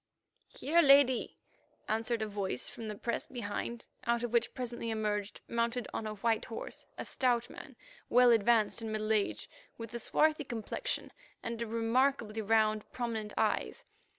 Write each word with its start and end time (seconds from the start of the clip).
"Here, 0.47 0.81
Lady," 0.81 1.37
answered 1.87 2.23
a 2.23 2.27
voice 2.27 2.67
from 2.67 2.87
the 2.87 2.95
press 2.97 3.27
behind, 3.27 3.85
out 4.07 4.23
of 4.23 4.33
which 4.33 4.55
presently 4.55 4.89
emerged, 4.89 5.41
mounted 5.47 5.87
on 5.93 6.07
a 6.07 6.15
white 6.15 6.45
horse, 6.45 6.87
a 6.97 7.05
stout 7.05 7.51
man, 7.51 7.75
well 8.09 8.31
advanced 8.31 8.81
in 8.81 8.91
middle 8.91 9.13
age, 9.13 9.47
with 9.77 9.93
a 9.93 9.99
swarthy 9.99 10.43
complexion 10.43 11.11
and 11.43 11.61
remarkably 11.61 12.41
round, 12.41 12.91
prominent 12.91 13.31
eyes. 13.37 13.85